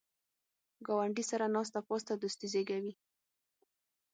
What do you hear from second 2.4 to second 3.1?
زیږوي